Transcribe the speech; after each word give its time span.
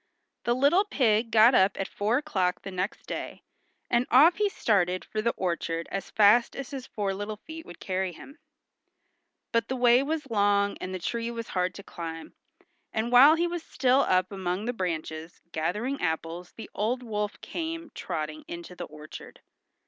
The 0.45 0.55
little 0.55 0.83
pig 0.85 1.29
got 1.29 1.53
up 1.53 1.79
at 1.79 1.87
four 1.87 2.17
o'clock 2.17 2.63
the 2.63 2.71
next 2.71 3.05
day, 3.05 3.43
and 3.87 4.07
off 4.09 4.37
he 4.37 4.49
started 4.49 5.05
for 5.05 5.21
the 5.21 5.29
orchard 5.37 5.87
as 5.91 6.09
fast 6.09 6.55
as 6.55 6.71
his 6.71 6.87
four 6.87 7.13
little 7.13 7.37
feet 7.37 7.67
would 7.67 7.79
carry 7.79 8.11
him. 8.11 8.39
But 9.51 9.67
the 9.67 9.75
way 9.75 10.01
was 10.01 10.31
long, 10.31 10.75
and 10.81 10.91
the 10.91 10.97
tree 10.97 11.29
was 11.29 11.49
hard 11.49 11.75
to 11.75 11.83
climb, 11.83 12.33
and 12.91 13.11
while 13.11 13.35
he 13.35 13.45
was 13.45 13.61
still 13.61 13.99
up 14.01 14.31
among 14.31 14.65
the 14.65 14.73
branches 14.73 15.39
gathering 15.51 16.01
apples 16.01 16.53
the 16.53 16.71
old 16.73 17.03
wolf 17.03 17.39
came 17.41 17.91
trotting 17.93 18.43
into 18.47 18.75
the 18.75 18.85
orchard. 18.85 19.41